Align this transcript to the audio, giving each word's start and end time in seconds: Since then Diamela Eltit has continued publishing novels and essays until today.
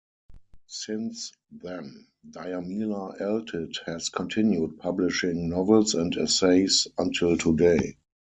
Since 0.65 1.31
then 1.51 2.07
Diamela 2.27 3.19
Eltit 3.21 3.77
has 3.85 4.09
continued 4.09 4.79
publishing 4.79 5.47
novels 5.47 5.93
and 5.93 6.11
essays 6.17 6.87
until 6.97 7.37
today. 7.37 7.97